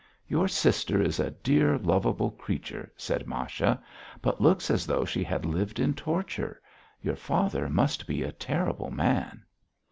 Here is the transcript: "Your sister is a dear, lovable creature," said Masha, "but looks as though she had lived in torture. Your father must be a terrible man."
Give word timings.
"Your 0.27 0.47
sister 0.47 0.99
is 0.99 1.19
a 1.19 1.29
dear, 1.29 1.77
lovable 1.77 2.31
creature," 2.31 2.91
said 2.97 3.27
Masha, 3.27 3.79
"but 4.23 4.41
looks 4.41 4.71
as 4.71 4.87
though 4.87 5.05
she 5.05 5.23
had 5.23 5.45
lived 5.45 5.77
in 5.77 5.93
torture. 5.93 6.59
Your 7.03 7.15
father 7.15 7.69
must 7.69 8.07
be 8.07 8.23
a 8.23 8.31
terrible 8.31 8.89
man." 8.89 9.43